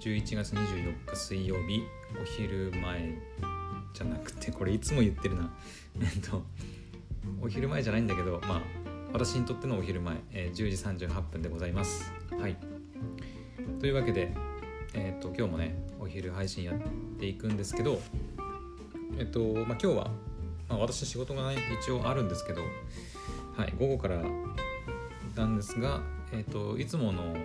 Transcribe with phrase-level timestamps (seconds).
[0.00, 1.82] 11月24日水曜日
[2.18, 3.18] お昼前
[3.92, 5.52] じゃなくてこれいつも言ってるな。
[6.00, 6.42] えっと
[7.42, 8.62] お昼前じゃないんだけどまあ
[9.12, 12.10] 私にとってのお昼前、えー、10時38分でございます。
[12.30, 12.56] はい。
[13.78, 14.32] というわけで
[14.94, 16.76] えっと今日もねお昼配信やっ
[17.18, 18.00] ていくんですけど
[19.18, 20.10] えっとまあ今日は、
[20.66, 22.62] まあ、私仕事がね一応あるんですけど
[23.54, 24.22] はい午後から
[25.36, 26.00] なんですが
[26.32, 27.36] えっといつもの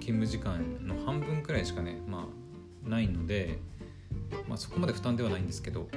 [0.00, 2.28] 勤務時間の半分くらいしかねま
[2.86, 3.58] あないので、
[4.48, 5.88] まあ、そこまで負担ではないんですけど、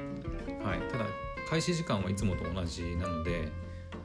[0.63, 1.05] はい、ただ
[1.49, 3.49] 開始時間はいつもと同じなので、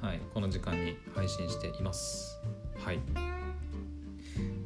[0.00, 2.40] はい、この時間に配信しています。
[2.76, 3.00] はい。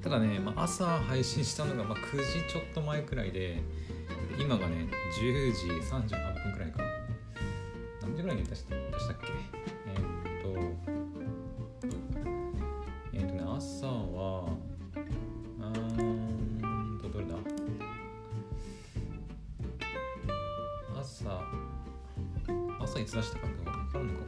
[0.02, 3.60] ただね、まあ、朝配信したのがま9時ちょっと前くらいで
[4.38, 4.88] 今がね
[5.20, 6.78] 10時38分くらいか。
[6.82, 6.88] な
[8.02, 9.67] 何時ぐらいに出した出したっけ？
[24.04, 24.24] って分かるのかこ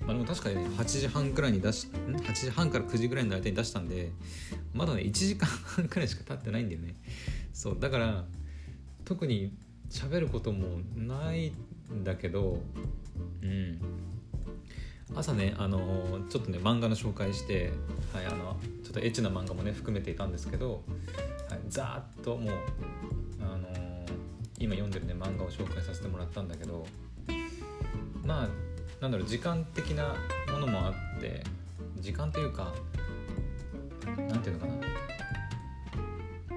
[0.00, 4.12] れまあでも確かにね8時半くらいに出しん？8時半から9時ぐらいの間に出したんで
[4.74, 6.94] まだね1時間半くらいしか経ってないんだよね。
[7.52, 8.24] そうだから
[9.04, 9.52] 特に
[9.90, 11.52] 喋ることもない
[11.92, 12.58] んだけど
[13.42, 13.80] うん。
[15.14, 17.70] 朝ねあのちょっとね漫画の紹介して、
[18.14, 20.82] はい、あのちょっとエッチな漫画もね含めていたんですけど、
[21.50, 22.54] はい、ざーっともう、
[23.42, 23.68] あの
[24.58, 26.86] 今読んでるね漫画を紹介させてもらったんだけど
[28.24, 28.48] まあ
[29.00, 30.14] なんだろう時間的な
[30.50, 31.42] ものもあって
[32.00, 32.72] 時間というか
[34.16, 34.72] なんていうのかな。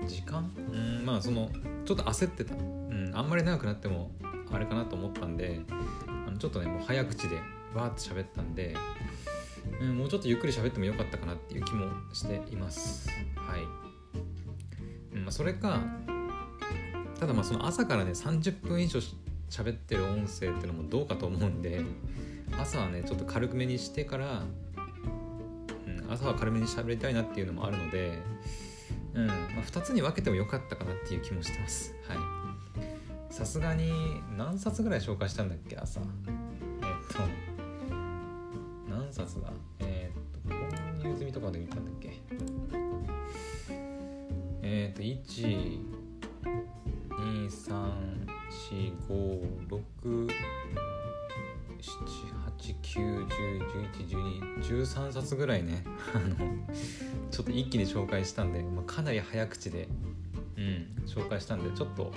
[0.08, 0.52] 時間？
[0.72, 1.50] うんまあその
[1.86, 4.12] ちょっと焦ってた、うん、あんまり長くなっても
[4.52, 5.62] あれかなと思ったんで
[6.08, 7.38] あのちょっとねもう早口で
[7.74, 8.76] わーって喋ったんで、
[9.82, 13.10] うん、もうちょっとゆっくり喋ってもよかったかなっていう気もしています。
[13.36, 13.62] はい、
[15.16, 15.82] うんまあ、それか
[17.20, 19.00] ただまあその朝からね30分以上
[19.50, 21.82] 喋ってる音声ってのもどうかと思うんで
[22.60, 24.44] 朝はねちょっと軽めにしてから、
[25.88, 28.20] うん、朝は軽めに喋りたいなっていうのもあるので
[29.14, 31.96] うんまあ、2つに分けてもよかったかなっていう気もしてます。
[32.06, 32.18] はい。
[33.34, 33.90] さすがに
[34.38, 36.02] 何冊ぐらい紹介したんだっけ朝？
[36.02, 37.20] えー、っと
[38.94, 39.54] 何冊だ？
[39.80, 40.54] えー、っ
[41.02, 42.20] と購入済みとかで見たんだっけ？
[44.62, 45.80] えー、っと1
[47.10, 48.25] 2 3
[48.72, 50.30] 4 5 6
[52.58, 52.76] 8。
[52.82, 53.28] 9。
[53.28, 53.28] 10。
[53.28, 54.08] 11。
[54.10, 54.86] 12。
[54.86, 55.84] 13冊ぐらいね
[57.32, 59.88] ちょっと一気に紹介したんで、まあ、かなり早口で、
[60.58, 62.12] うん、紹介したんでちょっと、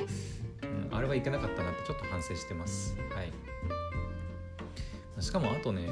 [0.62, 3.32] うん、あれはいけなかったなってちょっと反省してますはい
[5.22, 5.88] しかもあとね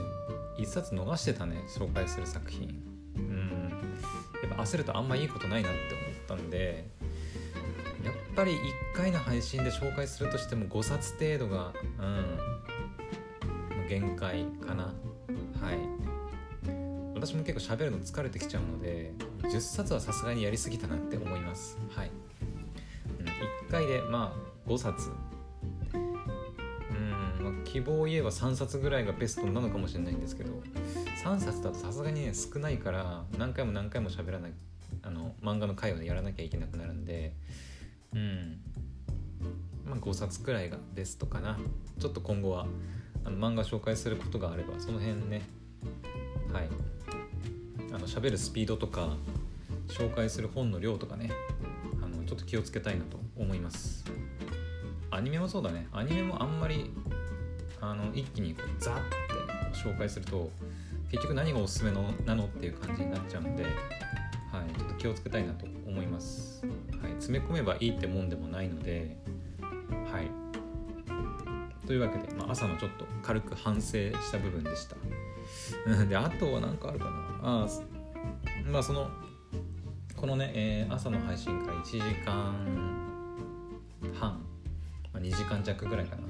[0.57, 2.81] 一冊逃してたね紹介する作品
[3.17, 3.71] うん
[4.43, 5.79] やっぱ焦るとあんまいいことないなって
[6.29, 6.89] 思ったんで
[8.37, 8.57] ぱり1
[8.95, 14.85] 回の配信で紹介するとしても5冊程度がうん限界かな。
[14.85, 14.91] は
[15.73, 15.79] い。
[17.15, 19.15] 私も結構喋るの疲れてきちゃうので
[19.45, 21.79] 10冊はさすがにやりすぎたなって思います。
[21.97, 22.11] はい、
[23.21, 25.11] うん、1回でまあ5冊。
[25.95, 30.63] うん、まあ、希望を言えば3冊ぐらいがベストなのかもしれないんですけど
[31.25, 34.53] 3冊だとさすがにね少ないから何回も何回も喋らない
[35.03, 37.33] あの漫画の回を、ね、やらなきゃいけなくなるんで
[38.15, 38.61] うん。
[39.85, 41.59] まあ5冊くらいがベストかな。
[41.99, 42.67] ちょっと今後は
[43.25, 45.43] あの漫画紹介することがあればその辺ね。
[46.53, 46.69] はい。
[47.93, 49.17] あの喋るスピードとか
[49.89, 51.31] 紹介する本の量とかね。
[52.03, 54.05] あのちょっと気をつけたいなと思います。
[55.11, 55.89] アニメもそうだね。
[55.93, 56.91] アニメもあんまり
[57.81, 59.27] あの一気にこうザッて
[59.77, 60.51] 紹介すると
[61.11, 63.73] 結局何がおすすめのなのっていう感じになっちゃうんで、はい、
[64.79, 66.65] ちょっと気をつけたいなと思います、
[67.19, 69.17] 詰め込めばいいってもんでもないので
[70.11, 70.31] はい。
[71.87, 74.97] というわけで、まあ、朝のちょっと軽く反省した部分でした。
[76.07, 77.11] であとは何かあるかな。
[77.43, 77.69] あ
[78.71, 79.09] まあその
[80.17, 82.55] このね、えー、朝の配信から1時間
[84.19, 84.41] 半、
[85.13, 86.23] まあ、2時間弱ぐらいかな。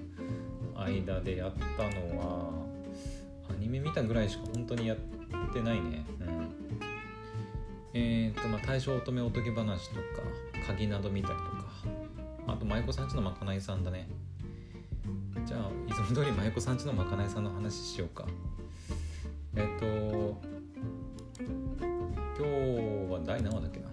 [0.84, 2.50] 間でやったのは
[3.50, 4.96] アニメ見たぐらいしか本当にやっ
[5.52, 6.04] てないね。
[6.20, 6.35] うん。
[7.98, 10.02] え、ー、とまあ大正乙女おとぎ話とか
[10.66, 11.66] 鍵など見たりとか。
[12.46, 14.06] あと舞妓さんちのまかないさんだね。
[15.46, 18.26] じゃあいつも通り舞妓さんちのまかないさんの話しようか。
[19.56, 19.86] えっ、と
[21.38, 23.88] 今日は第何話だっけな？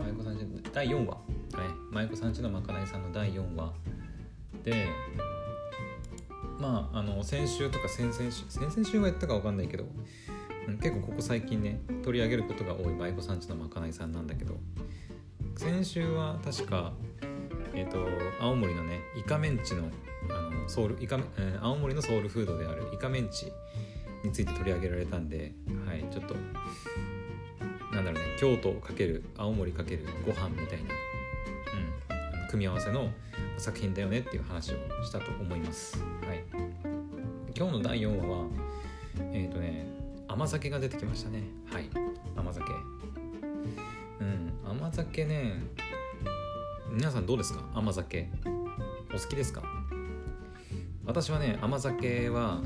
[0.00, 1.12] 舞妓さんち第4話。
[1.12, 1.94] はい。
[1.94, 3.72] 舞妓さんちのまかないさんの第4話。
[4.64, 4.88] で
[6.58, 9.84] まああの先週とか先々週先々週はやったか分かんないけど
[10.78, 14.54] 結構ここ最近ね取り上げることが多い舞妓さんちのまかないさんなんだけど
[15.56, 16.92] 先週は確か
[17.74, 18.06] えっ、と
[18.40, 19.84] 青森のねイカメンチの
[20.30, 23.52] あのソウルイカ、えー青森のソウルフードであるイカメンチ
[24.24, 25.52] について取り上げられたんで
[25.86, 26.34] はいちょっと
[27.92, 30.90] なんだろうね京都かける青森かけるご飯みたいな、
[32.42, 33.08] うん、組み合わせの
[33.56, 36.02] 作品だよねっていう話をしたと思います。
[36.26, 36.44] はい。
[37.54, 38.46] 今日の第4話は
[39.32, 39.86] えっ、とね
[40.30, 41.42] 甘酒が出てきましたね。
[41.72, 41.90] はい。
[42.36, 42.64] 甘酒。
[44.20, 44.52] うん。
[44.64, 45.54] 甘酒ね。
[46.92, 47.68] 皆さんどうですか？
[47.74, 48.28] 甘酒。
[49.12, 49.64] お好きですか？
[51.04, 52.60] 私はね甘酒は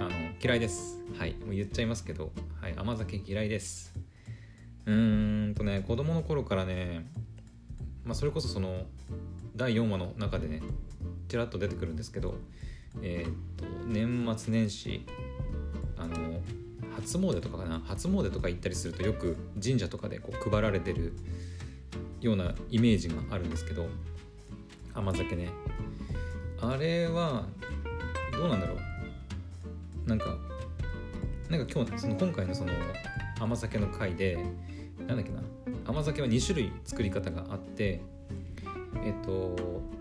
[0.00, 0.10] あの
[0.42, 0.98] 嫌いです。
[1.16, 1.34] はい。
[1.34, 3.94] もう言っちゃいますけど、はい、甘酒嫌いです。
[4.86, 7.06] うーんとね子供の頃からね
[8.04, 8.86] まあそれこそその
[9.54, 10.60] 第4話の中でね
[11.28, 12.34] ちらっと出てくるんですけど
[13.02, 15.06] えーっと年末年始
[15.96, 16.40] あの
[16.96, 17.80] 初詣とかかな？
[17.86, 21.12] 初詣とか行ったりするとよく神社とかでこう配られてる
[22.20, 23.86] ようなイメージがあるんですけど
[24.94, 25.50] 甘酒ね。
[26.60, 27.46] あれは
[28.32, 30.08] どうなんだろう？
[30.08, 30.36] なんか
[31.48, 32.72] なんか今日その今回のその
[33.40, 34.38] 甘酒の回で
[35.06, 35.42] なんだっけな？
[35.86, 38.00] 甘酒は2種類作り方があって
[39.04, 39.56] えっと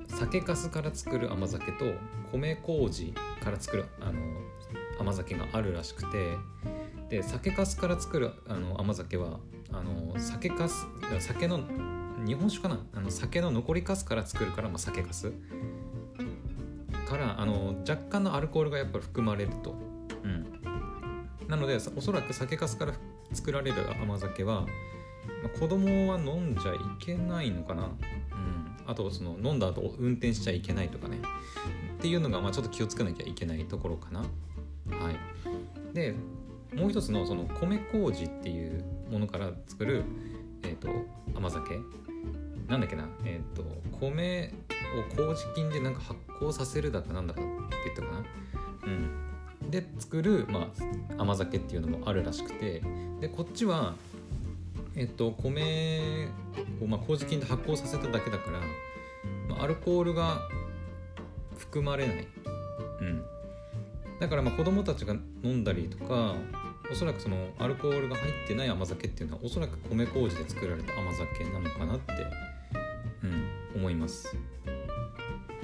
[0.08, 1.86] 酒粕から作る甘酒と
[2.32, 4.14] 米麹から作るあの
[5.00, 6.38] 甘酒があるらしくて
[7.12, 9.42] で酒粕から作るあの甘酒は
[9.74, 10.70] あの酒粕
[11.20, 11.60] 酒の
[12.26, 12.80] 日本酒かな？
[12.96, 15.34] あの酒の残り粕から作るから、まあ、酒粕。
[17.06, 19.76] からあの若干のアルコールがやっぱり含まれると、
[20.24, 20.46] うん、
[21.50, 22.94] なのでおそらく酒粕から
[23.34, 24.68] 作られる甘酒は、ま
[25.54, 27.92] あ、子供は飲んじゃいけないのかな、うん、
[28.88, 31.18] あとその飲んだ後運転しちゃいけないとかね。
[31.18, 34.20] っていうのがまあちょっと気をつけなきゃいけないところかな。
[34.22, 34.26] は
[35.12, 35.94] い。
[35.94, 36.16] で
[36.74, 40.04] もう一つのその米麹っていうものから作る、
[40.64, 40.88] えー、と
[41.36, 41.80] 甘酒。
[42.68, 43.64] なんだっけなえっ、と
[44.00, 44.54] 米
[44.96, 47.50] を麹菌でなんか発酵させるだかなんだかって
[47.86, 48.24] 言ったかな。
[49.64, 49.70] うん。
[49.70, 50.72] で作る、ま
[51.18, 52.82] あ、甘酒っていうのもあるらしくて。
[53.20, 53.96] でこっちは
[54.96, 56.30] えっ、と米
[56.82, 58.60] を、まあ、麹菌で発酵させただけだから、
[59.50, 60.40] まあ、アルコールが
[61.58, 62.28] 含まれない。
[63.02, 63.24] うん。
[64.22, 66.36] だからまあ子供たちが飲んだりとか
[66.92, 72.14] おそらくそのアルコールが入ってない甘酒っていうのはおそらく米麹で作られた甘酒なのかなって、
[73.24, 74.36] うん、思います。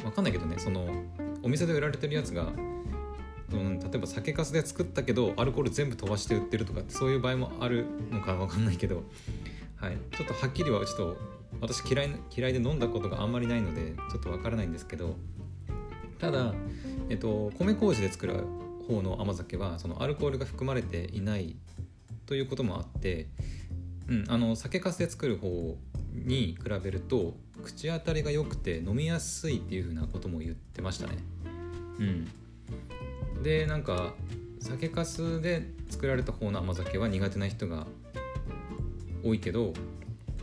[0.04, 0.88] わかんないけどねその
[1.44, 2.48] お店で売られてるやつが、
[3.52, 9.04] うん、例えば酒粕で作ったけどアルコール全部飛ばして売ってるとかってそういう場合もあるのかわかんないけど、
[9.76, 11.18] はい、ちょっとはっきりはちょっと
[11.62, 15.16] 私嫌い嫌いで飲んだことがあんまりないのでちょっとわからないんですけど
[16.20, 16.56] ただ、
[17.10, 18.44] えっと、米麹で作る
[18.88, 21.56] 方の甘酒はそのアルコールが含まれていない
[22.26, 23.28] ということもあって、
[24.08, 25.78] うん、あの酒粕で作る方
[26.14, 31.18] に比べると口当たりが良くて飲みやすいっていうふうなことも言ってましたね。
[32.00, 32.04] う
[33.40, 34.14] ん、でなんか
[34.60, 37.88] 酒粕で作られた方の甘酒は苦手な人が
[39.24, 39.74] 多いけど、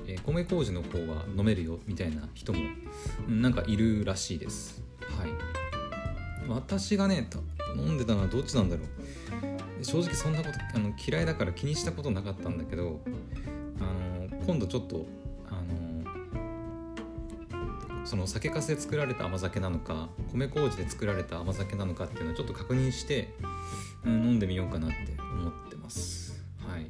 [0.06, 2.60] えー米麹の方は飲めるよみたいな人も
[3.28, 4.83] うんなんかいるらしいです。
[6.48, 7.28] 私がね
[7.76, 9.84] 飲んでたのはどっちなんだろう。
[9.84, 13.00] 正直そんなことあの嫌いだから気にしたことなかったんだけど
[13.80, 15.06] あの今度ちょっと
[15.50, 16.04] あの
[18.06, 23.34] その酒粕で作られた甘酒なのか米麹で作られた甘酒なのかっていうのをちょっと確認して、
[24.04, 26.42] うん、飲んでみようかなって思ってます。
[26.66, 26.86] はい。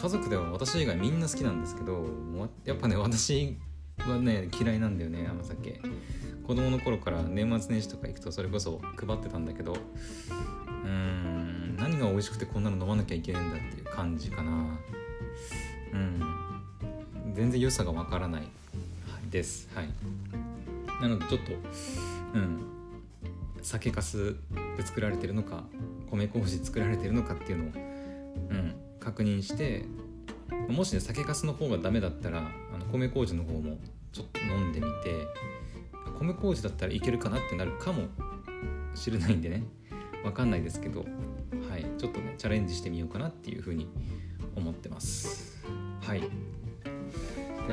[0.00, 2.06] 家族では私以外みんな好きなんですけど
[2.64, 3.58] やっぱね私
[4.06, 5.80] はね嫌いなんだよね甘酒。
[6.46, 14.78] 子供の頃から年末年始とか行くとそれこそ配ってたんだけどうーん何が美味しくてこんなの飲まなきゃいけないんだっていう感じかな。
[15.92, 16.22] うん。
[17.34, 18.42] 全然良さがわからない。
[19.30, 19.68] です。
[19.74, 19.88] はい。
[21.02, 21.52] なのでちょっと
[22.34, 22.78] うん。
[23.62, 24.36] 酒粕
[24.76, 25.64] で作られてるのか
[26.10, 27.66] 米麹作られてるのかっていうのを、
[28.50, 29.84] うん、確認して
[30.68, 33.78] もしね酒粕の方がダメだったらの米麹の方も
[34.12, 35.26] ちょっと飲んでみて
[36.18, 38.04] 米麹だったらいけるかなってなるかも
[38.94, 39.62] しれないんでね。
[40.24, 41.00] わかんないですけど
[41.70, 41.86] はい。
[41.98, 43.88] ちょっとねチャレンジしてみようかなっていうふうに
[44.56, 45.64] 思ってます。
[46.02, 46.20] はい。
[46.20, 46.26] で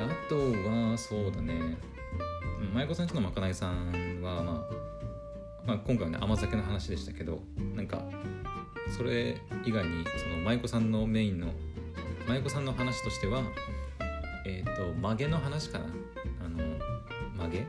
[0.01, 1.77] あとはそうだね。
[2.73, 4.73] 舞妓さんちのまかないさんは、まあ、
[5.65, 7.41] まあ今回はね甘酒の話でしたけど
[7.75, 8.01] なんか
[8.97, 11.47] それ以外にその舞妓さんのメインの
[12.27, 13.41] 舞妓さんの話としては
[14.45, 15.85] えっ、と曲げの話かな。
[15.85, 16.57] あの
[17.37, 17.67] 曲げ？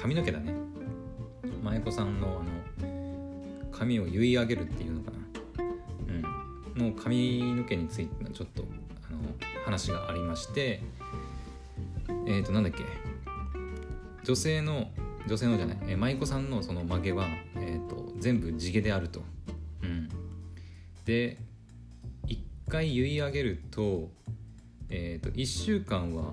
[0.00, 0.52] 髪の毛だね。
[1.62, 2.42] 舞妓さんの
[2.80, 5.16] あの髪を結い上げるっていうのかな。
[6.76, 6.90] うん。
[6.90, 8.64] の髪の毛についてのちょっと
[9.08, 9.18] あの
[9.64, 10.82] 話がありまして。
[12.26, 12.84] えっ、ー、となんだっけ？
[14.24, 14.90] 女性の
[15.26, 19.22] 女性のじゃない、えー、舞妓さんのその曲げは、えーと、全部地毛であると。
[19.82, 20.08] うん、
[21.04, 21.38] で
[22.26, 24.10] 一回結い上げると,、
[24.90, 26.32] えーと、1週間は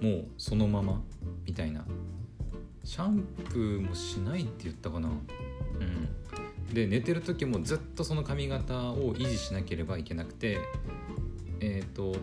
[0.00, 1.02] もうそのまま
[1.46, 1.84] みたいな。
[2.84, 5.08] シャンプーもしないって言ったかな。
[5.08, 6.74] うん。
[6.74, 10.58] で寝てる時もずっとその髪型を維持しなければいけなくて。
[11.60, 12.16] えっ、ー、と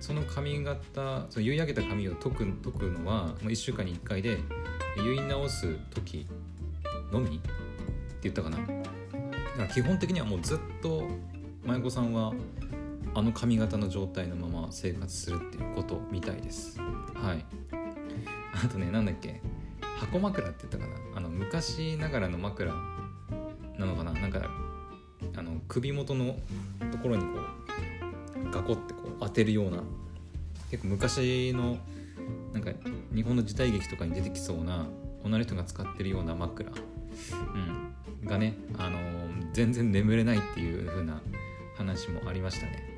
[0.00, 4.38] その髪型その結い上げた髪を解く解くのはもう1週間に1回で
[4.96, 6.26] 結い直す時
[7.12, 7.48] のみって
[8.22, 8.58] 言ったかな。
[8.58, 8.72] だか
[9.58, 11.08] ら基本的にはもうずっと
[11.64, 12.32] 舞妓さんは
[13.14, 16.78] あの髪型の状態のまま生活するっていうことみたいです。
[17.14, 17.44] はい。
[18.64, 19.40] あとねなんだっけ。
[19.98, 21.18] 箱枕って言ったかな。
[21.18, 22.72] あの昔ながらの枕
[23.78, 24.12] なのかな。
[24.12, 24.50] なんか
[25.36, 26.36] あの首元の
[26.90, 27.28] ところにこ
[28.46, 29.82] うガコってこう当てるような
[30.70, 31.78] 結構昔の
[32.52, 32.70] なんか
[33.14, 34.86] 日本の時代劇とかに出てきそうな
[35.24, 41.22] 女の人が使ってるような枕、うん、がね、あのー、全然眠れないっていう風な
[41.76, 42.91] 話もありましたね。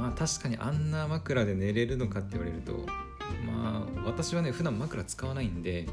[0.00, 2.86] まあ確かにあんな枕で寝れるのかって言われると
[3.46, 5.86] まあ私はね普段枕使わないんで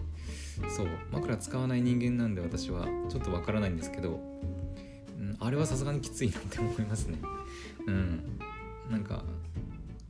[0.76, 4.20] そう枕使わない人間なんで私はちょっとわからないんですけど、
[5.20, 7.18] うん、あれはさすがにきついなって思いますね。
[7.86, 8.40] うん
[8.90, 9.24] なんか、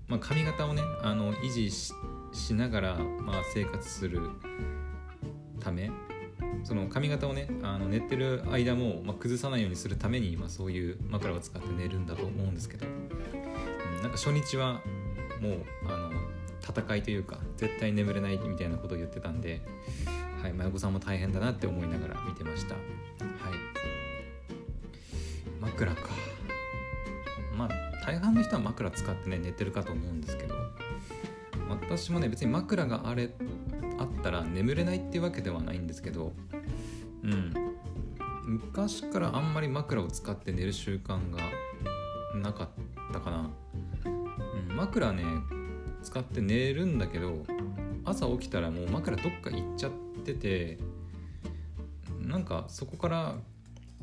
[0.08, 4.30] まあ、髪型をねあの維持しながら、まあ、生活する
[5.60, 5.90] ため
[6.64, 12.86] その髪型をねあの寝てる間も、まあ、崩さないようにするために、ま、そういう枕を使って寝るんだと思うんですけど、
[14.02, 14.82] なんか初日は
[15.42, 16.12] もうあの
[16.62, 19.62] 戦いというか絶対眠れないみたいなことを言ってたんで、
[20.42, 22.76] はい、真横さんも大変だなって思いながら見てました。
[22.76, 22.84] はい。
[25.60, 26.10] 枕か。
[27.56, 27.70] まあ
[28.06, 30.56] 大半の人は枕使ってね寝てるかと思うんですけど
[31.70, 33.32] 私もね別に枕があれ
[34.00, 36.34] あったら眠れないっていうわけではないんですけど
[37.24, 37.54] うん。
[38.48, 41.42] 昔からあんまり枕を使って寝る習慣が
[42.34, 42.70] なかっ
[43.12, 43.50] たかな、
[44.78, 45.24] 枕ね
[46.04, 47.46] 使って寝るんだけど
[48.06, 49.92] 朝起きたらもう枕どっか行っちゃっ
[50.24, 50.78] てて
[52.22, 53.36] なんかそこから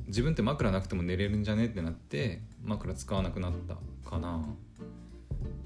[0.09, 3.77] 自分って枕なくても寝れるんじゃねってなって枕使わなくなった
[4.09, 4.45] かな。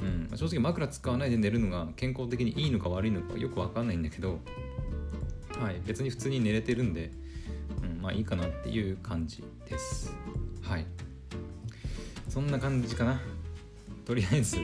[0.01, 0.37] うん。
[0.37, 4.39] 正直枕使わないで寝るのが健康的にいいのか悪いのかよく分かんないんだけど
[5.59, 5.81] はい。
[5.87, 7.11] 別に普通に寝れてるんで、
[7.83, 10.15] うん、まあいいかなっていう感じです。
[10.63, 10.87] はい。
[12.29, 13.21] そんな感じかな。
[14.05, 14.57] とりあえず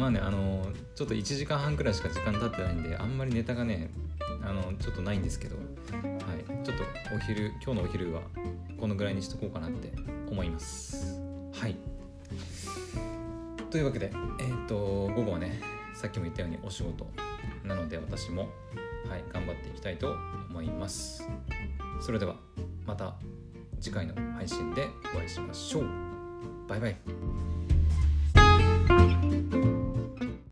[0.00, 3.90] まあねあのちょっと1時間半くらいしか時間経ってないんであんまりネタがね
[4.42, 6.82] あのちょっとないんですけど、はい、ちょっと
[7.14, 8.22] お昼今日のお昼は
[8.80, 9.92] このぐらいにしとこうかなって
[10.30, 11.20] 思います。
[11.52, 11.76] はい。
[13.70, 14.74] というわけでえっ、ー、と
[15.14, 15.60] 午後はね
[15.92, 17.06] さっきも言ったようにお仕事
[17.62, 18.48] なので私も
[19.06, 20.16] はい頑張っていきたいと
[20.48, 21.28] 思います。
[22.00, 22.36] それでは
[22.86, 23.16] また
[23.78, 25.84] 次回の配信でお会いしましょう。
[26.66, 26.96] バイバイ。